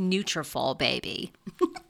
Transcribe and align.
"Nutrafol, 0.00 0.76
baby." 0.78 1.32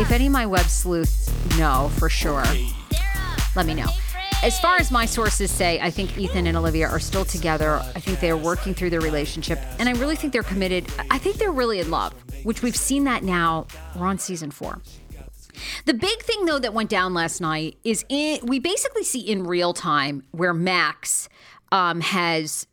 If 0.00 0.12
any 0.12 0.26
of 0.26 0.32
my 0.32 0.46
web 0.46 0.66
sleuths 0.66 1.28
know 1.58 1.90
for 1.96 2.08
sure, 2.08 2.44
let 3.56 3.66
me 3.66 3.74
know. 3.74 3.88
As 4.44 4.60
far 4.60 4.76
as 4.76 4.92
my 4.92 5.04
sources 5.04 5.50
say, 5.50 5.80
I 5.80 5.90
think 5.90 6.16
Ethan 6.16 6.46
and 6.46 6.56
Olivia 6.56 6.86
are 6.86 7.00
still 7.00 7.24
together. 7.24 7.82
I 7.96 7.98
think 7.98 8.20
they're 8.20 8.36
working 8.36 8.74
through 8.74 8.90
their 8.90 9.00
relationship. 9.00 9.58
And 9.80 9.88
I 9.88 9.92
really 9.92 10.14
think 10.14 10.32
they're 10.32 10.44
committed. 10.44 10.86
I 11.10 11.18
think 11.18 11.38
they're 11.38 11.50
really 11.50 11.80
in 11.80 11.90
love, 11.90 12.14
which 12.44 12.62
we've 12.62 12.76
seen 12.76 13.02
that 13.04 13.24
now. 13.24 13.66
We're 13.96 14.06
on 14.06 14.18
season 14.18 14.52
four. 14.52 14.80
The 15.86 15.94
big 15.94 16.22
thing, 16.22 16.44
though, 16.44 16.60
that 16.60 16.72
went 16.72 16.90
down 16.90 17.12
last 17.12 17.40
night 17.40 17.76
is 17.82 18.04
in, 18.08 18.38
we 18.46 18.60
basically 18.60 19.02
see 19.02 19.18
in 19.18 19.44
real 19.44 19.72
time 19.72 20.22
where 20.30 20.54
Max 20.54 21.28
um, 21.72 22.00
has 22.02 22.68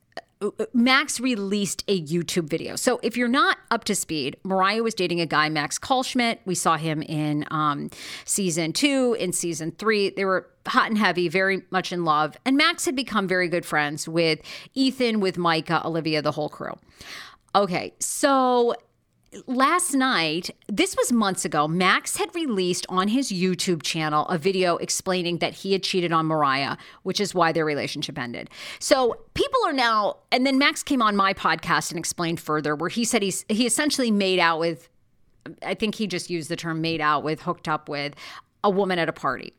Max 0.74 1.20
released 1.20 1.84
a 1.88 2.02
YouTube 2.02 2.50
video. 2.50 2.76
So 2.76 3.00
if 3.04 3.16
you're 3.16 3.28
not 3.28 3.58
up 3.72 3.86
to 3.86 3.96
speed, 3.96 4.38
Moriah 4.44 4.84
was 4.84 4.94
dating 4.94 5.22
a 5.22 5.26
guy, 5.26 5.50
Max 5.50 5.80
Kalschmidt. 5.80 6.40
We 6.46 6.56
saw 6.56 6.78
him 6.78 7.02
in 7.02 7.46
um, 7.52 7.90
season 8.26 8.74
two, 8.74 9.16
in 9.20 9.32
season 9.32 9.72
three. 9.72 10.10
They 10.10 10.26
were 10.26 10.50
hot 10.68 10.90
and 10.90 10.98
heavy, 10.98 11.30
very 11.30 11.64
much 11.70 11.92
in 11.92 12.04
love. 12.04 12.36
And 12.46 12.58
Max 12.58 12.86
had 12.86 12.96
become 12.96 13.28
very 13.28 13.48
good 13.48 13.66
friends 13.66 14.08
with 14.08 14.42
Ethan, 14.74 15.20
with 15.20 15.38
Micah, 15.38 15.82
Olivia, 15.86 16.22
the 16.22 16.32
whole 16.32 16.50
crew. 16.50 16.74
Okay, 17.56 17.94
so 18.00 18.76
last 19.48 19.94
night, 19.94 20.50
this 20.68 20.96
was 20.96 21.12
months 21.12 21.46
ago, 21.46 21.68
Max 21.68 22.18
had 22.18 22.34
released 22.36 22.86
on 22.90 23.08
his 23.08 23.32
YouTube 23.32 23.84
channel 23.84 24.26
a 24.28 24.38
video 24.38 24.78
explaining 24.78 25.40
that 25.40 25.54
he 25.54 25.74
had 25.74 25.84
cheated 25.84 26.12
on 26.12 26.26
Moriah, 26.26 26.78
which 27.04 27.20
is 27.20 27.34
why 27.34 27.52
their 27.52 27.66
relationship 27.66 28.18
ended. 28.18 28.50
So 28.80 29.18
people 29.34 29.60
are 29.66 29.74
now, 29.74 30.18
and 30.32 30.46
then 30.46 30.58
Max 30.58 30.84
came 30.84 31.02
on 31.02 31.16
my 31.16 31.34
podcast 31.34 31.92
and 31.92 32.00
explained 32.00 32.40
further, 32.40 32.76
where 32.76 32.90
he 32.90 33.04
said 33.04 33.22
he's 33.22 33.46
he 33.50 33.66
essentially 33.66 34.12
made 34.12 34.40
out 34.40 34.60
with, 34.60 34.90
I 35.64 35.74
think 35.74 35.96
he 35.96 36.08
just 36.08 36.30
used 36.30 36.50
the 36.50 36.56
term 36.56 36.82
made 36.82 37.02
out 37.02 37.24
with, 37.24 37.42
hooked 37.42 37.68
up 37.68 37.90
with 37.90 38.16
a 38.64 38.70
woman 38.70 39.00
at 39.00 39.10
a 39.10 39.14
party. 39.14 39.54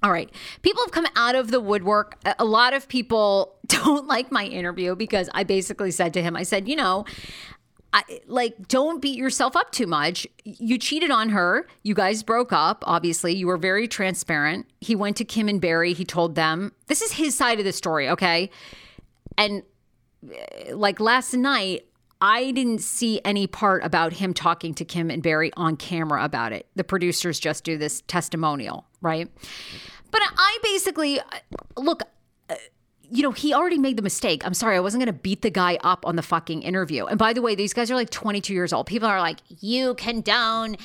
All 0.00 0.12
right. 0.12 0.30
People 0.62 0.82
have 0.84 0.92
come 0.92 1.06
out 1.16 1.34
of 1.34 1.50
the 1.50 1.60
woodwork. 1.60 2.18
A 2.38 2.44
lot 2.44 2.72
of 2.72 2.86
people 2.86 3.56
don't 3.66 4.06
like 4.06 4.30
my 4.30 4.44
interview 4.44 4.94
because 4.94 5.28
I 5.34 5.42
basically 5.42 5.90
said 5.90 6.14
to 6.14 6.22
him, 6.22 6.36
I 6.36 6.44
said, 6.44 6.68
you 6.68 6.76
know, 6.76 7.04
I, 7.98 8.20
like 8.26 8.68
don't 8.68 9.02
beat 9.02 9.18
yourself 9.18 9.56
up 9.56 9.72
too 9.72 9.86
much. 9.86 10.26
You 10.44 10.78
cheated 10.78 11.10
on 11.10 11.30
her. 11.30 11.66
You 11.82 11.94
guys 11.94 12.22
broke 12.22 12.52
up. 12.52 12.84
Obviously, 12.86 13.34
you 13.34 13.46
were 13.46 13.56
very 13.56 13.88
transparent. 13.88 14.66
He 14.80 14.94
went 14.94 15.16
to 15.16 15.24
Kim 15.24 15.48
and 15.48 15.60
Barry. 15.60 15.92
He 15.94 16.04
told 16.04 16.34
them 16.34 16.72
this 16.86 17.02
is 17.02 17.12
his 17.12 17.36
side 17.36 17.58
of 17.58 17.64
the 17.64 17.72
story, 17.72 18.08
okay? 18.08 18.50
And 19.36 19.62
uh, 20.24 20.76
like 20.76 21.00
last 21.00 21.34
night, 21.34 21.86
I 22.20 22.52
didn't 22.52 22.82
see 22.82 23.20
any 23.24 23.46
part 23.46 23.84
about 23.84 24.12
him 24.12 24.32
talking 24.32 24.74
to 24.74 24.84
Kim 24.84 25.10
and 25.10 25.22
Barry 25.22 25.50
on 25.56 25.76
camera 25.76 26.24
about 26.24 26.52
it. 26.52 26.66
The 26.76 26.84
producers 26.84 27.40
just 27.40 27.64
do 27.64 27.78
this 27.78 28.02
testimonial, 28.06 28.86
right? 29.00 29.28
But 30.10 30.22
I 30.22 30.58
basically 30.62 31.20
uh, 31.20 31.24
look 31.76 32.02
you 33.10 33.22
know, 33.22 33.30
he 33.30 33.54
already 33.54 33.78
made 33.78 33.96
the 33.96 34.02
mistake. 34.02 34.44
I'm 34.44 34.54
sorry, 34.54 34.76
I 34.76 34.80
wasn't 34.80 35.02
going 35.02 35.14
to 35.14 35.18
beat 35.18 35.42
the 35.42 35.50
guy 35.50 35.78
up 35.82 36.04
on 36.06 36.16
the 36.16 36.22
fucking 36.22 36.62
interview. 36.62 37.06
And 37.06 37.18
by 37.18 37.32
the 37.32 37.40
way, 37.40 37.54
these 37.54 37.72
guys 37.72 37.90
are 37.90 37.94
like 37.94 38.10
22 38.10 38.52
years 38.52 38.72
old. 38.72 38.86
People 38.86 39.08
are 39.08 39.20
like, 39.20 39.38
"You 39.60 39.94
condone 39.94 40.76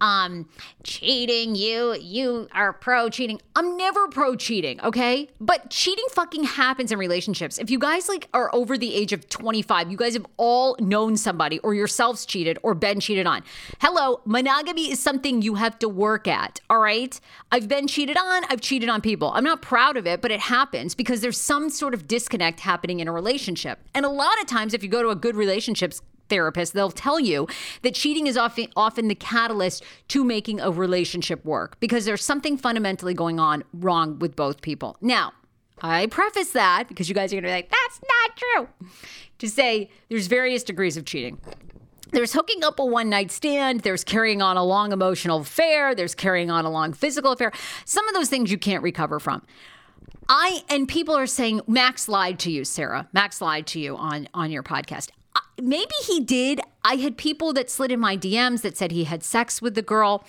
um 0.00 0.48
cheating. 0.82 1.54
You 1.54 1.94
you 2.00 2.48
are 2.52 2.72
pro 2.72 3.08
cheating." 3.08 3.40
I'm 3.54 3.76
never 3.76 4.08
pro 4.08 4.36
cheating, 4.36 4.80
okay? 4.82 5.28
But 5.40 5.70
cheating 5.70 6.04
fucking 6.12 6.44
happens 6.44 6.92
in 6.92 6.98
relationships. 6.98 7.58
If 7.58 7.70
you 7.70 7.78
guys 7.78 8.08
like 8.08 8.28
are 8.34 8.54
over 8.54 8.76
the 8.76 8.94
age 8.94 9.12
of 9.12 9.28
25, 9.28 9.90
you 9.90 9.96
guys 9.96 10.14
have 10.14 10.26
all 10.36 10.76
known 10.80 11.16
somebody 11.16 11.58
or 11.60 11.74
yourselves 11.74 12.26
cheated 12.26 12.58
or 12.62 12.74
been 12.74 13.00
cheated 13.00 13.26
on. 13.26 13.42
Hello, 13.80 14.20
monogamy 14.24 14.90
is 14.90 15.00
something 15.00 15.42
you 15.42 15.56
have 15.56 15.78
to 15.80 15.88
work 15.88 16.26
at, 16.28 16.60
all 16.70 16.78
right? 16.78 17.18
I've 17.50 17.68
been 17.68 17.86
cheated 17.86 18.16
on, 18.16 18.44
I've 18.48 18.60
cheated 18.60 18.88
on 18.88 19.00
people. 19.00 19.32
I'm 19.34 19.44
not 19.44 19.62
proud 19.62 19.96
of 19.96 20.06
it, 20.06 20.20
but 20.20 20.30
it 20.30 20.40
happens 20.40 20.94
because 20.94 21.20
there's 21.20 21.40
some 21.40 21.67
sort 21.70 21.94
of 21.94 22.06
disconnect 22.06 22.60
happening 22.60 23.00
in 23.00 23.08
a 23.08 23.12
relationship. 23.12 23.80
And 23.94 24.04
a 24.04 24.08
lot 24.08 24.40
of 24.40 24.46
times, 24.46 24.74
if 24.74 24.82
you 24.82 24.88
go 24.88 25.02
to 25.02 25.10
a 25.10 25.16
good 25.16 25.36
relationships 25.36 26.00
therapist, 26.28 26.74
they'll 26.74 26.90
tell 26.90 27.18
you 27.18 27.46
that 27.82 27.94
cheating 27.94 28.26
is 28.26 28.36
often 28.36 28.68
often 28.76 29.08
the 29.08 29.14
catalyst 29.14 29.82
to 30.08 30.24
making 30.24 30.60
a 30.60 30.70
relationship 30.70 31.44
work 31.44 31.78
because 31.80 32.04
there's 32.04 32.24
something 32.24 32.56
fundamentally 32.56 33.14
going 33.14 33.40
on 33.40 33.64
wrong 33.72 34.18
with 34.18 34.36
both 34.36 34.60
people. 34.60 34.96
Now, 35.00 35.32
I 35.80 36.06
preface 36.06 36.52
that 36.52 36.88
because 36.88 37.08
you 37.08 37.14
guys 37.14 37.32
are 37.32 37.36
going 37.36 37.44
to 37.44 37.48
be 37.48 37.52
like, 37.52 37.70
that's 37.70 38.00
not 38.08 38.36
true. 38.36 38.90
To 39.38 39.48
say 39.48 39.90
there's 40.08 40.26
various 40.26 40.62
degrees 40.62 40.96
of 40.96 41.04
cheating. 41.04 41.38
There's 42.10 42.32
hooking 42.32 42.64
up 42.64 42.78
a 42.78 42.84
one 42.84 43.10
night 43.10 43.30
stand. 43.30 43.80
There's 43.80 44.02
carrying 44.02 44.40
on 44.40 44.56
a 44.56 44.64
long 44.64 44.92
emotional 44.92 45.40
affair. 45.40 45.94
There's 45.94 46.14
carrying 46.14 46.50
on 46.50 46.64
a 46.64 46.70
long 46.70 46.92
physical 46.92 47.32
affair. 47.32 47.52
Some 47.84 48.08
of 48.08 48.14
those 48.14 48.28
things 48.28 48.50
you 48.50 48.58
can't 48.58 48.82
recover 48.82 49.20
from. 49.20 49.42
I 50.28 50.62
and 50.68 50.86
people 50.88 51.16
are 51.16 51.26
saying 51.26 51.62
Max 51.66 52.08
lied 52.08 52.38
to 52.40 52.50
you, 52.50 52.64
Sarah. 52.64 53.08
Max 53.12 53.40
lied 53.40 53.66
to 53.68 53.80
you 53.80 53.96
on 53.96 54.28
on 54.34 54.50
your 54.50 54.62
podcast. 54.62 55.10
Maybe 55.60 55.94
he 56.06 56.20
did. 56.20 56.60
I 56.84 56.96
had 56.96 57.16
people 57.16 57.52
that 57.54 57.70
slid 57.70 57.90
in 57.90 58.00
my 58.00 58.16
DMs 58.16 58.62
that 58.62 58.76
said 58.76 58.92
he 58.92 59.04
had 59.04 59.22
sex 59.22 59.60
with 59.60 59.74
the 59.74 59.82
girl. 59.82 60.24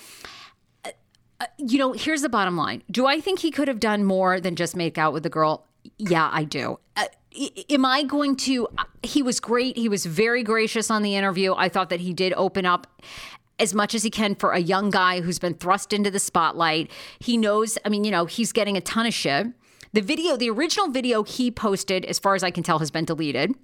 Uh, 0.83 0.91
uh, 1.39 1.45
you 1.57 1.77
know, 1.77 1.93
here's 1.93 2.21
the 2.21 2.29
bottom 2.29 2.57
line. 2.57 2.83
Do 2.89 3.05
I 3.05 3.19
think 3.19 3.39
he 3.39 3.51
could 3.51 3.67
have 3.67 3.79
done 3.79 4.03
more 4.03 4.39
than 4.39 4.55
just 4.55 4.75
make 4.75 4.97
out 4.97 5.13
with 5.13 5.23
the 5.23 5.29
girl? 5.29 5.65
Yeah, 5.97 6.29
I 6.31 6.43
do. 6.43 6.79
Uh, 6.95 7.05
am 7.69 7.85
I 7.85 8.03
going 8.03 8.35
to? 8.37 8.67
Uh, 8.77 8.83
he 9.03 9.21
was 9.21 9.39
great. 9.39 9.77
He 9.77 9.89
was 9.89 10.05
very 10.05 10.43
gracious 10.43 10.89
on 10.89 11.03
the 11.03 11.15
interview. 11.15 11.53
I 11.55 11.69
thought 11.69 11.89
that 11.89 11.99
he 11.99 12.13
did 12.13 12.33
open 12.33 12.65
up 12.65 12.87
as 13.59 13.73
much 13.73 13.93
as 13.93 14.03
he 14.03 14.09
can 14.09 14.35
for 14.35 14.51
a 14.51 14.59
young 14.59 14.89
guy 14.89 15.21
who's 15.21 15.37
been 15.37 15.53
thrust 15.53 15.93
into 15.93 16.09
the 16.09 16.19
spotlight. 16.19 16.89
He 17.19 17.37
knows, 17.37 17.77
I 17.85 17.89
mean, 17.89 18.03
you 18.03 18.11
know, 18.11 18.25
he's 18.25 18.51
getting 18.51 18.77
a 18.77 18.81
ton 18.81 19.05
of 19.05 19.13
shit. 19.13 19.47
The 19.91 20.01
video, 20.01 20.37
the 20.37 20.51
original 20.51 20.89
video 20.89 21.23
he 21.23 21.49
posted, 21.49 22.05
as 22.05 22.19
far 22.19 22.35
as 22.35 22.43
I 22.43 22.51
can 22.51 22.61
tell, 22.61 22.77
has 22.77 22.91
been 22.91 23.05
deleted. 23.05 23.55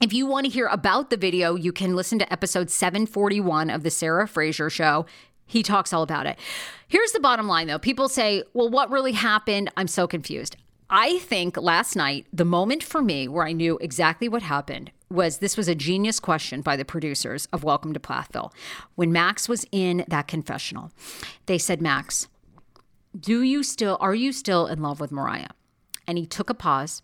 If 0.00 0.12
you 0.12 0.24
want 0.24 0.46
to 0.46 0.52
hear 0.52 0.68
about 0.68 1.10
the 1.10 1.16
video, 1.16 1.56
you 1.56 1.72
can 1.72 1.96
listen 1.96 2.20
to 2.20 2.32
episode 2.32 2.70
741 2.70 3.68
of 3.68 3.82
The 3.82 3.90
Sarah 3.90 4.28
Fraser 4.28 4.70
Show. 4.70 5.04
He 5.46 5.64
talks 5.64 5.92
all 5.92 6.04
about 6.04 6.26
it. 6.26 6.38
Here's 6.86 7.10
the 7.10 7.18
bottom 7.18 7.48
line 7.48 7.66
though 7.66 7.80
people 7.80 8.08
say, 8.08 8.44
well, 8.54 8.68
what 8.68 8.88
really 8.90 9.12
happened? 9.12 9.72
I'm 9.76 9.88
so 9.88 10.06
confused. 10.06 10.56
I 10.90 11.18
think 11.18 11.56
last 11.56 11.96
night, 11.96 12.26
the 12.32 12.44
moment 12.44 12.84
for 12.84 13.02
me 13.02 13.26
where 13.26 13.44
I 13.44 13.52
knew 13.52 13.78
exactly 13.80 14.28
what 14.28 14.42
happened 14.42 14.92
was 15.10 15.38
this 15.38 15.56
was 15.56 15.66
a 15.66 15.74
genius 15.74 16.20
question 16.20 16.60
by 16.60 16.76
the 16.76 16.84
producers 16.84 17.48
of 17.52 17.64
Welcome 17.64 17.94
to 17.94 18.00
Plathville. 18.00 18.52
When 18.94 19.10
Max 19.10 19.48
was 19.48 19.66
in 19.72 20.04
that 20.06 20.28
confessional, 20.28 20.92
they 21.46 21.58
said, 21.58 21.82
Max, 21.82 22.28
do 23.18 23.42
you 23.42 23.62
still, 23.62 23.96
are 24.00 24.14
you 24.14 24.32
still 24.32 24.66
in 24.66 24.82
love 24.82 25.00
with 25.00 25.12
Moriah? 25.12 25.50
And 26.06 26.18
he 26.18 26.26
took 26.26 26.50
a 26.50 26.54
pause 26.54 27.02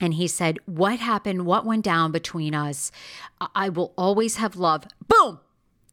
and 0.00 0.14
he 0.14 0.28
said, 0.28 0.58
What 0.66 0.98
happened? 0.98 1.46
What 1.46 1.64
went 1.64 1.84
down 1.84 2.12
between 2.12 2.54
us? 2.54 2.92
I 3.54 3.68
will 3.68 3.94
always 3.96 4.36
have 4.36 4.56
love. 4.56 4.84
Boom! 5.08 5.40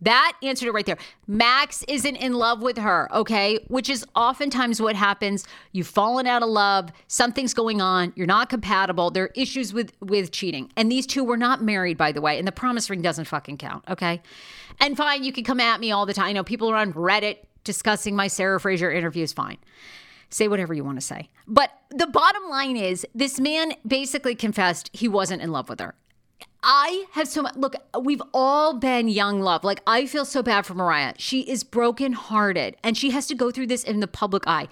That 0.01 0.33
answered 0.43 0.67
it 0.67 0.73
right 0.73 0.85
there. 0.85 0.97
Max 1.27 1.85
isn't 1.87 2.17
in 2.17 2.33
love 2.33 2.61
with 2.61 2.77
her, 2.77 3.07
okay? 3.15 3.59
Which 3.69 3.89
is 3.89 4.05
oftentimes 4.17 4.81
what 4.81 4.97
happens. 4.97 5.45
You've 5.71 5.87
fallen 5.87 6.27
out 6.27 6.43
of 6.43 6.49
love, 6.49 6.89
something's 7.07 7.53
going 7.53 7.79
on, 7.79 8.11
you're 8.17 8.27
not 8.27 8.49
compatible, 8.49 9.11
there 9.11 9.23
are 9.23 9.31
issues 9.33 9.73
with 9.73 9.93
with 10.01 10.31
cheating. 10.31 10.69
And 10.75 10.91
these 10.91 11.07
two 11.07 11.23
were 11.23 11.37
not 11.37 11.63
married, 11.63 11.97
by 11.97 12.11
the 12.11 12.19
way, 12.19 12.37
and 12.37 12.45
the 12.45 12.51
promise 12.51 12.89
ring 12.89 13.01
doesn't 13.01 13.25
fucking 13.25 13.57
count, 13.57 13.85
okay? 13.89 14.21
And 14.81 14.97
fine, 14.97 15.23
you 15.23 15.31
can 15.31 15.45
come 15.45 15.61
at 15.61 15.79
me 15.79 15.91
all 15.91 16.05
the 16.05 16.13
time. 16.13 16.25
I 16.25 16.33
know 16.33 16.43
people 16.43 16.69
are 16.69 16.75
on 16.75 16.91
Reddit 16.91 17.37
discussing 17.63 18.15
my 18.15 18.27
Sarah 18.27 18.59
Fraser 18.59 18.91
interview 18.91 19.23
is 19.23 19.33
fine. 19.33 19.57
Say 20.29 20.47
whatever 20.47 20.73
you 20.73 20.83
want 20.83 20.99
to 20.99 21.05
say. 21.05 21.29
But 21.47 21.71
the 21.91 22.07
bottom 22.07 22.49
line 22.49 22.75
is 22.75 23.05
this 23.13 23.39
man 23.39 23.73
basically 23.85 24.35
confessed 24.35 24.89
he 24.93 25.07
wasn't 25.07 25.41
in 25.41 25.51
love 25.51 25.69
with 25.69 25.79
her. 25.79 25.95
I 26.63 27.05
have 27.11 27.27
so 27.27 27.41
much. 27.41 27.55
Look, 27.55 27.75
we've 27.99 28.21
all 28.33 28.73
been 28.73 29.09
young 29.09 29.41
love. 29.41 29.63
Like, 29.63 29.81
I 29.85 30.05
feel 30.05 30.25
so 30.25 30.41
bad 30.41 30.65
for 30.65 30.73
Moriah. 30.73 31.13
She 31.17 31.41
is 31.41 31.63
brokenhearted 31.63 32.77
and 32.83 32.97
she 32.97 33.11
has 33.11 33.27
to 33.27 33.35
go 33.35 33.51
through 33.51 33.67
this 33.67 33.83
in 33.83 33.99
the 33.99 34.07
public 34.07 34.43
eye. 34.47 34.69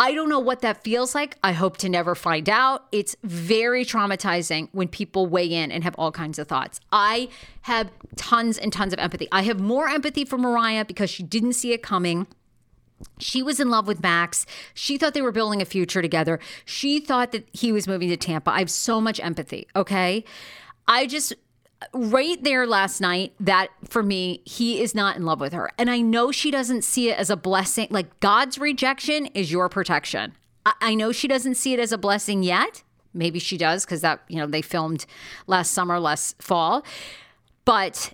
I 0.00 0.14
don't 0.14 0.28
know 0.28 0.38
what 0.38 0.60
that 0.60 0.84
feels 0.84 1.14
like. 1.14 1.36
I 1.42 1.52
hope 1.52 1.76
to 1.78 1.88
never 1.88 2.14
find 2.14 2.48
out. 2.48 2.86
It's 2.92 3.16
very 3.24 3.84
traumatizing 3.84 4.68
when 4.72 4.86
people 4.86 5.26
weigh 5.26 5.52
in 5.52 5.72
and 5.72 5.82
have 5.82 5.96
all 5.98 6.12
kinds 6.12 6.38
of 6.38 6.46
thoughts. 6.46 6.80
I 6.92 7.28
have 7.62 7.90
tons 8.14 8.58
and 8.58 8.72
tons 8.72 8.92
of 8.92 9.00
empathy. 9.00 9.26
I 9.32 9.42
have 9.42 9.58
more 9.58 9.88
empathy 9.88 10.24
for 10.24 10.38
Moriah 10.38 10.84
because 10.84 11.10
she 11.10 11.24
didn't 11.24 11.54
see 11.54 11.72
it 11.72 11.82
coming. 11.82 12.28
She 13.18 13.42
was 13.42 13.58
in 13.58 13.70
love 13.70 13.86
with 13.88 14.02
Max. 14.02 14.46
She 14.74 14.98
thought 14.98 15.14
they 15.14 15.22
were 15.22 15.32
building 15.32 15.60
a 15.60 15.64
future 15.64 16.02
together. 16.02 16.38
She 16.64 17.00
thought 17.00 17.32
that 17.32 17.48
he 17.52 17.72
was 17.72 17.88
moving 17.88 18.08
to 18.08 18.16
Tampa. 18.16 18.50
I 18.52 18.60
have 18.60 18.70
so 18.70 19.00
much 19.00 19.20
empathy, 19.20 19.66
okay? 19.74 20.24
I 20.86 21.06
just 21.06 21.34
right 21.92 22.42
there 22.42 22.66
last 22.66 23.00
night 23.00 23.34
that 23.40 23.68
for 23.88 24.02
me 24.02 24.42
he 24.44 24.80
is 24.80 24.94
not 24.94 25.16
in 25.16 25.24
love 25.24 25.40
with 25.40 25.52
her. 25.52 25.70
And 25.78 25.90
i 25.90 26.00
know 26.00 26.32
she 26.32 26.50
doesn't 26.50 26.82
see 26.82 27.10
it 27.10 27.18
as 27.18 27.30
a 27.30 27.36
blessing. 27.36 27.88
Like 27.90 28.20
god's 28.20 28.58
rejection 28.58 29.26
is 29.26 29.52
your 29.52 29.68
protection. 29.68 30.34
I, 30.66 30.72
I 30.80 30.94
know 30.94 31.12
she 31.12 31.28
doesn't 31.28 31.54
see 31.54 31.72
it 31.72 31.80
as 31.80 31.92
a 31.92 31.98
blessing 31.98 32.42
yet. 32.42 32.82
Maybe 33.14 33.38
she 33.38 33.56
does 33.56 33.84
because 33.84 34.00
that 34.02 34.20
you 34.28 34.36
know 34.36 34.46
they 34.46 34.62
filmed 34.62 35.06
last 35.46 35.72
summer 35.72 36.00
last 36.00 36.40
fall. 36.42 36.84
But 37.64 38.12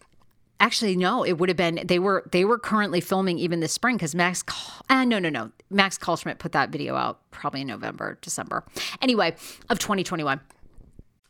actually 0.61 0.97
no 0.97 1.25
it 1.25 1.33
would 1.33 1.49
have 1.49 1.57
been 1.57 1.81
they 1.85 1.99
were 1.99 2.25
they 2.31 2.45
were 2.45 2.59
currently 2.59 3.01
filming 3.01 3.39
even 3.39 3.61
this 3.61 3.73
spring 3.73 3.97
because 3.97 4.15
max 4.15 4.45
uh, 4.89 5.05
no 5.05 5.19
no 5.19 5.29
no. 5.29 5.51
Max 5.71 5.99
Kaltschmidt 5.99 6.39
put 6.39 6.53
that 6.53 6.71
video 6.71 6.95
out 6.95 7.19
probably 7.31 7.63
in 7.63 7.67
november 7.67 8.19
december. 8.21 8.65
Anyway 9.03 9.35
of 9.69 9.79
2021 9.79 10.41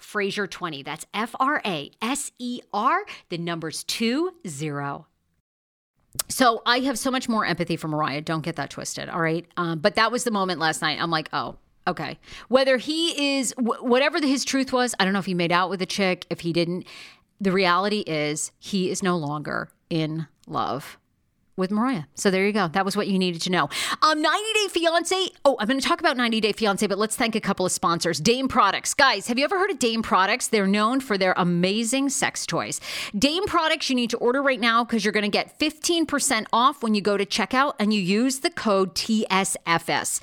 Fraser20. 0.00 0.84
That's 0.84 1.06
F 1.14 1.34
R 1.40 1.60
A 1.64 1.90
S 2.02 2.32
E 2.38 2.60
R, 2.72 3.04
the 3.28 3.38
numbers 3.38 3.84
two 3.84 4.32
zero. 4.46 5.06
So 6.28 6.62
I 6.64 6.80
have 6.80 6.98
so 6.98 7.10
much 7.10 7.28
more 7.28 7.44
empathy 7.44 7.76
for 7.76 7.88
Moriah. 7.88 8.20
Don't 8.20 8.42
get 8.44 8.56
that 8.56 8.70
twisted. 8.70 9.08
All 9.08 9.20
right. 9.20 9.46
Um, 9.56 9.80
but 9.80 9.96
that 9.96 10.12
was 10.12 10.24
the 10.24 10.30
moment 10.30 10.60
last 10.60 10.80
night. 10.80 10.98
I'm 11.00 11.10
like, 11.10 11.28
oh, 11.32 11.56
okay. 11.88 12.18
Whether 12.48 12.76
he 12.76 13.36
is, 13.36 13.52
whatever 13.58 14.20
his 14.20 14.44
truth 14.44 14.72
was, 14.72 14.94
I 14.98 15.04
don't 15.04 15.12
know 15.12 15.18
if 15.18 15.26
he 15.26 15.34
made 15.34 15.52
out 15.52 15.70
with 15.70 15.82
a 15.82 15.86
chick, 15.86 16.26
if 16.30 16.40
he 16.40 16.52
didn't. 16.52 16.86
The 17.40 17.52
reality 17.52 18.00
is 18.06 18.52
he 18.58 18.90
is 18.90 19.02
no 19.02 19.16
longer 19.16 19.70
in 19.90 20.28
love 20.46 20.98
with 21.56 21.70
Moriah. 21.70 22.06
So 22.14 22.30
there 22.30 22.46
you 22.46 22.52
go. 22.52 22.68
That 22.68 22.84
was 22.84 22.96
what 22.96 23.06
you 23.06 23.18
needed 23.18 23.42
to 23.42 23.50
know. 23.50 23.68
Um, 24.02 24.20
90 24.20 24.52
Day 24.54 24.68
Fiance. 24.68 25.28
Oh, 25.44 25.56
I'm 25.60 25.68
going 25.68 25.80
to 25.80 25.86
talk 25.86 26.00
about 26.00 26.16
90 26.16 26.40
Day 26.40 26.52
Fiance, 26.52 26.86
but 26.86 26.98
let's 26.98 27.16
thank 27.16 27.34
a 27.34 27.40
couple 27.40 27.64
of 27.64 27.72
sponsors. 27.72 28.20
Dame 28.20 28.48
Products. 28.48 28.94
Guys, 28.94 29.26
have 29.28 29.38
you 29.38 29.44
ever 29.44 29.58
heard 29.58 29.70
of 29.70 29.78
Dame 29.78 30.02
Products? 30.02 30.48
They're 30.48 30.66
known 30.66 31.00
for 31.00 31.16
their 31.16 31.34
amazing 31.36 32.08
sex 32.08 32.46
toys. 32.46 32.80
Dame 33.16 33.44
Products, 33.46 33.88
you 33.88 33.96
need 33.96 34.10
to 34.10 34.18
order 34.18 34.42
right 34.42 34.60
now 34.60 34.84
because 34.84 35.04
you're 35.04 35.12
going 35.12 35.22
to 35.22 35.28
get 35.28 35.58
15% 35.58 36.46
off 36.52 36.82
when 36.82 36.94
you 36.94 37.00
go 37.00 37.16
to 37.16 37.26
checkout 37.26 37.74
and 37.78 37.92
you 37.92 38.00
use 38.00 38.40
the 38.40 38.50
code 38.50 38.94
TSFS. 38.94 40.20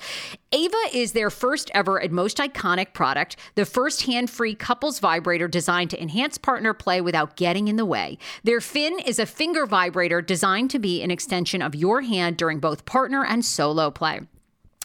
Ava 0.54 0.76
is 0.92 1.12
their 1.12 1.30
first 1.30 1.70
ever 1.72 1.96
and 1.96 2.12
most 2.12 2.36
iconic 2.36 2.92
product, 2.92 3.36
the 3.54 3.64
first 3.64 4.02
hand 4.02 4.28
free 4.28 4.54
couples 4.54 4.98
vibrator 4.98 5.48
designed 5.48 5.88
to 5.88 6.02
enhance 6.02 6.36
partner 6.36 6.74
play 6.74 7.00
without 7.00 7.36
getting 7.36 7.68
in 7.68 7.76
the 7.76 7.86
way. 7.86 8.18
Their 8.44 8.60
Fin 8.60 8.98
is 8.98 9.18
a 9.18 9.24
finger 9.24 9.64
vibrator 9.64 10.20
designed 10.20 10.70
to 10.72 10.78
be 10.78 11.02
an 11.02 11.10
extension 11.10 11.62
of 11.62 11.74
your 11.74 12.02
hand 12.02 12.36
during 12.36 12.60
both 12.60 12.84
partner 12.84 13.24
and 13.24 13.42
solo 13.42 13.90
play. 13.90 14.20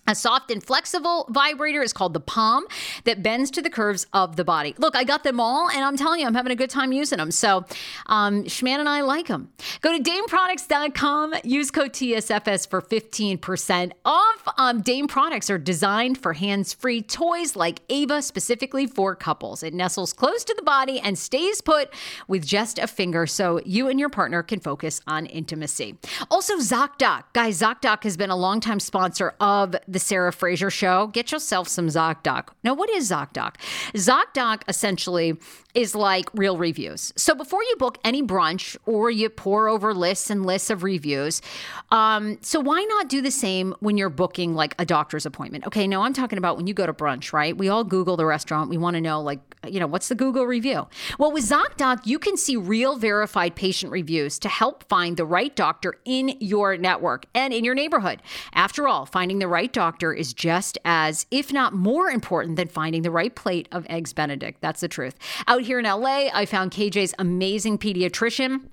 A 0.10 0.16
soft 0.16 0.52
and 0.52 0.64
flexible 0.64 1.28
vibrator 1.30 1.82
is 1.82 1.92
called 1.92 2.14
the 2.14 2.22
Palm 2.22 2.66
that 3.04 3.22
bends 3.22 3.52
to 3.52 3.62
the 3.62 3.70
curves 3.70 4.08
of 4.14 4.38
the 4.38 4.46
body. 4.46 4.74
Look, 4.78 4.96
I 4.96 5.04
got 5.04 5.24
them 5.24 5.42
all, 5.42 5.70
and 5.70 5.84
I'm 5.84 5.98
telling 5.98 6.22
you, 6.22 6.28
I'm 6.28 6.34
having 6.34 6.54
a 6.54 6.56
good 6.56 6.70
time 6.70 6.94
using 6.94 7.18
them. 7.18 7.30
So, 7.30 7.66
um, 8.06 8.46
Schman 8.46 8.80
and 8.80 8.88
I 8.88 9.02
like 9.02 9.28
them. 9.28 9.52
Go 9.82 9.98
to 9.98 10.02
DameProducts.com, 10.02 11.36
use 11.44 11.72
code 11.72 11.92
TSFS 11.92 12.70
for 12.70 12.82
15% 12.82 13.92
off. 14.06 14.48
Um, 14.58 14.82
Dame 14.82 15.08
products 15.08 15.50
are 15.50 15.58
designed 15.58 16.18
for 16.18 16.32
hands 16.32 16.72
free 16.74 17.02
toys 17.02 17.58
like 17.58 17.82
Ava, 17.90 18.22
specifically 18.22 18.88
for 18.88 19.14
couples. 19.14 19.62
It 19.62 19.74
nestles 19.74 20.14
close 20.14 20.46
to 20.46 20.54
the 20.56 20.64
body 20.64 21.02
and 21.02 21.20
stays 21.20 21.60
put 21.60 21.94
with 22.30 22.46
just 22.46 22.80
a 22.80 22.88
finger 22.88 23.28
so 23.28 23.60
you 23.66 23.90
and 23.90 24.00
your 24.00 24.10
partner 24.10 24.42
can 24.42 24.62
focus 24.62 25.02
on 25.06 25.26
intimacy. 25.26 25.98
Also, 26.32 26.56
ZocDoc. 26.58 27.24
Guys, 27.34 27.60
ZocDoc 27.60 28.04
has 28.04 28.16
been 28.16 28.30
a 28.30 28.38
longtime 28.38 28.80
sponsor 28.80 29.34
of 29.42 29.76
the 29.86 29.97
the 29.98 30.06
Sarah 30.06 30.32
Fraser 30.32 30.70
Show, 30.70 31.08
get 31.08 31.32
yourself 31.32 31.68
some 31.68 31.88
ZocDoc. 31.88 32.50
Now, 32.64 32.76
what 32.76 32.88
is 32.92 33.10
ZocDoc? 33.10 33.56
ZocDoc 33.96 34.62
essentially 34.68 35.36
is 35.74 35.96
like 35.96 36.30
real 36.36 36.56
reviews. 36.56 37.12
So 37.16 37.34
before 37.34 37.64
you 37.64 37.76
book 37.80 37.98
any 38.04 38.22
brunch 38.22 38.78
or 38.86 39.10
you 39.10 39.28
pour 39.30 39.68
over 39.68 39.96
lists 39.96 40.30
and 40.30 40.46
lists 40.46 40.70
of 40.70 40.84
reviews, 40.84 41.42
um, 41.90 42.38
so 42.42 42.60
why 42.60 42.84
not 42.84 43.10
do 43.10 43.24
the 43.24 43.32
same 43.32 43.74
when 43.80 43.98
you're 43.98 44.12
booking 44.12 44.54
like 44.54 44.76
a 44.78 44.86
doctor's 44.86 45.26
appointment? 45.26 45.66
Okay, 45.66 45.88
no, 45.88 46.04
I'm 46.04 46.14
talking 46.14 46.38
about 46.38 46.58
when 46.58 46.68
you 46.68 46.76
go 46.76 46.86
to 46.86 46.94
brunch, 46.94 47.34
right? 47.34 47.58
We 47.58 47.70
all 47.70 47.84
Google 47.84 48.18
the 48.18 48.26
restaurant. 48.26 48.70
We 48.70 48.78
want 48.78 48.98
to 48.98 49.02
know 49.02 49.20
like 49.20 49.40
you 49.72 49.80
know, 49.80 49.88
what's 49.88 50.10
the 50.10 50.16
Google 50.16 50.46
review? 50.46 50.88
Well, 51.18 51.32
with 51.32 51.48
ZocDoc, 51.50 52.06
you 52.06 52.20
can 52.20 52.38
see 52.38 52.56
real 52.56 52.98
verified 52.98 53.56
patient 53.56 53.92
reviews 53.92 54.40
to 54.40 54.50
help 54.50 54.88
find 54.90 55.18
the 55.18 55.26
right 55.26 55.56
doctor 55.56 55.96
in 56.06 56.36
your 56.40 56.78
network 56.78 57.26
and 57.34 57.54
in 57.54 57.64
your 57.64 57.76
neighborhood. 57.76 58.22
After 58.54 58.88
all, 58.88 59.06
finding 59.06 59.40
the 59.40 59.48
right 59.48 59.72
doctor 59.72 60.14
is 60.14 60.34
just 60.34 60.78
as, 60.86 61.26
if 61.32 61.52
not 61.52 61.74
more 61.74 62.10
important 62.10 62.56
than 62.56 62.68
finding 62.68 63.02
the 63.02 63.12
right 63.12 63.36
plate 63.36 63.68
of 63.72 63.86
Eggs 63.90 64.14
Benedict. 64.14 64.62
That's 64.62 64.82
the 64.82 64.88
truth. 64.88 65.16
Out 65.48 65.62
here 65.62 65.80
in 65.80 65.86
LA, 65.86 66.30
I 66.34 66.46
found 66.46 66.72
KJ's 66.72 67.14
amazing 67.20 67.78
pediatrician 67.78 68.70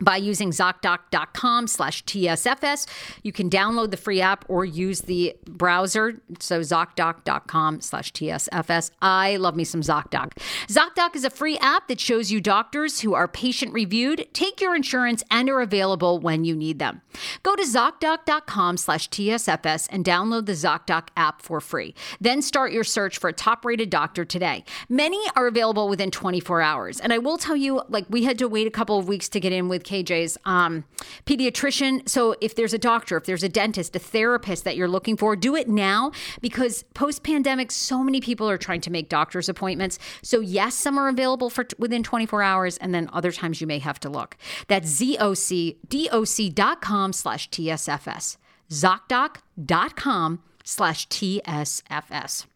by 0.00 0.16
using 0.16 0.50
ZocDoc.com 0.50 1.66
slash 1.66 2.04
TSFS. 2.04 2.86
You 3.22 3.32
can 3.32 3.48
download 3.48 3.90
the 3.90 3.96
free 3.96 4.20
app 4.20 4.44
or 4.48 4.64
use 4.64 5.02
the 5.02 5.36
browser. 5.46 6.20
So 6.38 6.60
ZocDoc.com 6.60 7.80
slash 7.80 8.12
TSFS. 8.12 8.90
I 9.00 9.36
love 9.36 9.56
me 9.56 9.64
some 9.64 9.80
ZocDoc. 9.82 10.32
ZocDoc 10.68 11.16
is 11.16 11.24
a 11.24 11.30
free 11.30 11.58
app 11.58 11.88
that 11.88 12.00
shows 12.00 12.30
you 12.30 12.40
doctors 12.40 13.00
who 13.00 13.14
are 13.14 13.28
patient 13.28 13.72
reviewed, 13.72 14.26
take 14.32 14.60
your 14.60 14.74
insurance, 14.74 15.22
and 15.30 15.48
are 15.48 15.60
available 15.60 16.18
when 16.18 16.44
you 16.44 16.54
need 16.56 16.78
them. 16.78 17.02
Go 17.42 17.56
to 17.56 17.62
ZocDoc.com 17.62 18.76
slash 18.76 19.08
TSFS 19.10 19.88
and 19.90 20.04
download 20.04 20.46
the 20.46 20.52
ZocDoc 20.52 21.08
app 21.16 21.42
for 21.42 21.60
free. 21.60 21.94
Then 22.20 22.42
start 22.42 22.72
your 22.72 22.84
search 22.84 23.18
for 23.18 23.28
a 23.28 23.32
top 23.32 23.64
rated 23.64 23.90
doctor 23.90 24.24
today. 24.24 24.64
Many 24.88 25.20
are 25.36 25.46
available 25.46 25.88
within 25.88 26.10
24 26.10 26.60
hours. 26.62 27.00
And 27.00 27.12
I 27.12 27.18
will 27.18 27.38
tell 27.38 27.56
you, 27.56 27.82
like, 27.88 28.06
we 28.08 28.24
had 28.24 28.38
to 28.38 28.48
wait 28.48 28.66
a 28.66 28.70
couple 28.70 28.98
of 28.98 29.08
weeks 29.08 29.28
to 29.30 29.40
get 29.40 29.52
in 29.52 29.68
with 29.82 30.06
KJ's 30.06 30.38
um, 30.44 30.84
pediatrician. 31.26 32.08
So 32.08 32.36
if 32.40 32.54
there's 32.54 32.72
a 32.72 32.78
doctor, 32.78 33.16
if 33.16 33.24
there's 33.24 33.42
a 33.42 33.48
dentist, 33.48 33.96
a 33.96 33.98
therapist 33.98 34.64
that 34.64 34.76
you're 34.76 34.88
looking 34.88 35.16
for, 35.16 35.36
do 35.36 35.56
it 35.56 35.68
now 35.68 36.12
because 36.40 36.84
post 36.94 37.22
pandemic, 37.22 37.70
so 37.70 38.02
many 38.02 38.20
people 38.20 38.48
are 38.48 38.58
trying 38.58 38.80
to 38.82 38.90
make 38.90 39.08
doctor's 39.08 39.48
appointments. 39.48 39.98
So 40.22 40.40
yes, 40.40 40.74
some 40.74 40.98
are 40.98 41.08
available 41.08 41.50
for 41.50 41.64
t- 41.64 41.76
within 41.78 42.02
24 42.02 42.42
hours, 42.42 42.76
and 42.78 42.94
then 42.94 43.08
other 43.12 43.32
times 43.32 43.60
you 43.60 43.66
may 43.66 43.78
have 43.78 44.00
to 44.00 44.08
look. 44.08 44.36
That's 44.68 45.00
zocdoc.com 45.00 47.12
slash 47.12 47.50
TSFS. 47.50 48.36
ZocDoc.com 48.70 50.42
slash 50.64 51.08
TSFS. 51.08 52.46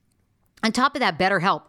On 0.63 0.73
top 0.73 0.97
of 0.97 1.01
that, 1.01 1.19
BetterHelp. 1.19 1.63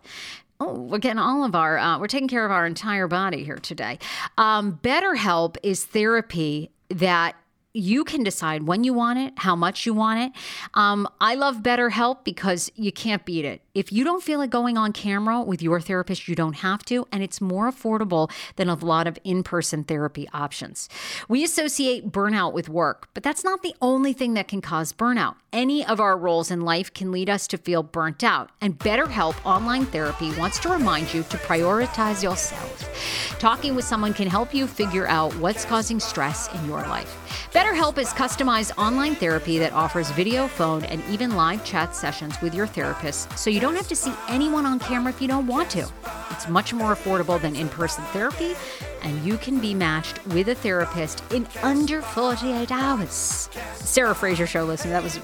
Oh, 0.59 0.73
we're 0.73 0.97
getting 0.97 1.19
all 1.19 1.43
of 1.43 1.53
our, 1.55 1.77
uh, 1.77 1.99
we're 1.99 2.07
taking 2.07 2.27
care 2.27 2.45
of 2.45 2.51
our 2.51 2.65
entire 2.65 3.07
body 3.07 3.43
here 3.43 3.57
today. 3.57 3.99
Um, 4.37 4.79
BetterHelp 4.81 5.57
is 5.61 5.85
therapy 5.85 6.71
that 6.89 7.35
you 7.73 8.03
can 8.03 8.23
decide 8.23 8.63
when 8.63 8.83
you 8.83 8.91
want 8.91 9.19
it, 9.19 9.33
how 9.37 9.55
much 9.55 9.85
you 9.85 9.93
want 9.93 10.19
it. 10.19 10.41
Um, 10.73 11.07
I 11.21 11.35
love 11.35 11.57
BetterHelp 11.57 12.23
because 12.23 12.71
you 12.75 12.91
can't 12.91 13.23
beat 13.23 13.45
it. 13.45 13.61
If 13.77 13.91
you 13.91 14.03
don't 14.03 14.23
feel 14.23 14.39
like 14.39 14.49
going 14.49 14.75
on 14.75 14.91
camera 14.91 15.43
with 15.43 15.61
your 15.61 15.79
therapist, 15.79 16.27
you 16.27 16.33
don't 16.33 16.55
have 16.55 16.83
to, 16.85 17.05
and 17.11 17.21
it's 17.21 17.39
more 17.39 17.69
affordable 17.71 18.31
than 18.55 18.69
a 18.69 18.73
lot 18.73 19.05
of 19.05 19.19
in 19.23 19.43
person 19.43 19.83
therapy 19.83 20.27
options. 20.33 20.89
We 21.29 21.43
associate 21.43 22.11
burnout 22.11 22.53
with 22.53 22.69
work, 22.69 23.07
but 23.13 23.21
that's 23.21 23.43
not 23.43 23.61
the 23.61 23.75
only 23.79 24.13
thing 24.13 24.33
that 24.33 24.47
can 24.47 24.61
cause 24.61 24.93
burnout. 24.93 25.35
Any 25.53 25.85
of 25.85 25.99
our 25.99 26.17
roles 26.17 26.49
in 26.49 26.61
life 26.61 26.91
can 26.91 27.11
lead 27.11 27.29
us 27.29 27.45
to 27.49 27.57
feel 27.59 27.83
burnt 27.83 28.23
out, 28.23 28.49
and 28.61 28.79
BetterHelp 28.79 29.35
Online 29.45 29.85
Therapy 29.85 30.35
wants 30.37 30.57
to 30.59 30.69
remind 30.69 31.13
you 31.13 31.21
to 31.23 31.37
prioritize 31.37 32.23
yourself. 32.23 33.37
Talking 33.37 33.75
with 33.75 33.85
someone 33.85 34.15
can 34.15 34.27
help 34.27 34.55
you 34.55 34.65
figure 34.65 35.07
out 35.07 35.35
what's 35.35 35.65
causing 35.65 35.99
stress 35.99 36.51
in 36.55 36.65
your 36.65 36.81
life. 36.81 37.15
BetterHelp 37.53 37.97
is 37.97 38.09
customized 38.09 38.77
online 38.77 39.15
therapy 39.15 39.57
that 39.59 39.73
offers 39.73 40.11
video, 40.11 40.47
phone, 40.47 40.83
and 40.85 41.03
even 41.09 41.35
live 41.35 41.63
chat 41.63 41.95
sessions 41.95 42.39
with 42.41 42.53
your 42.53 42.67
therapist 42.67 43.37
so 43.37 43.49
you 43.49 43.59
don't 43.59 43.66
don't 43.67 43.75
have 43.75 43.89
to 43.89 43.97
see 43.97 44.13
anyone 44.29 44.65
on 44.65 44.79
camera 44.79 45.11
if 45.11 45.21
you 45.21 45.27
don't 45.27 45.45
want 45.45 45.69
to. 45.69 45.85
It's 46.31 46.47
much 46.47 46.73
more 46.73 46.95
affordable 46.95 47.39
than 47.41 47.53
in 47.53 47.67
person 47.67 48.01
therapy, 48.05 48.55
and 49.01 49.25
you 49.25 49.37
can 49.37 49.59
be 49.59 49.73
matched 49.73 50.25
with 50.27 50.47
a 50.47 50.55
therapist 50.55 51.21
in 51.33 51.45
under 51.61 52.01
48 52.01 52.71
hours. 52.71 53.49
Sarah 53.73 54.15
Fraser 54.15 54.47
show 54.47 54.63
listener, 54.63 54.91
that 54.91 55.03
was, 55.03 55.19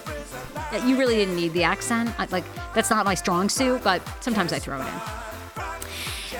you 0.86 0.98
really 0.98 1.16
didn't 1.16 1.38
need 1.38 1.54
the 1.54 1.64
accent. 1.64 2.14
I, 2.20 2.26
like, 2.32 2.44
that's 2.74 2.90
not 2.90 3.06
my 3.06 3.16
strong 3.16 3.48
suit, 3.48 3.82
but 3.82 4.02
sometimes 4.22 4.52
I 4.52 4.60
throw 4.60 4.82
it 4.82 4.88
in. 4.88 5.02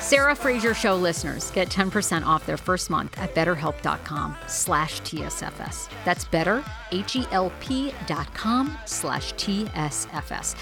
Sarah 0.02 0.36
Fraser 0.36 0.74
Show 0.74 0.98
listeners 0.98 1.50
get 1.52 1.70
10% 1.70 2.26
off 2.26 2.46
their 2.46 2.58
first 2.58 2.90
month 2.90 3.18
at 3.18 3.34
betterhelp.com 3.34 4.36
slash 4.48 5.00
TSFS. 5.04 5.88
That's 6.04 6.26
better, 6.26 6.66
H-E-L-P 6.92 7.94
dot 8.06 8.34
com 8.34 8.78
slash 8.86 9.34
TSFS. 9.36 10.56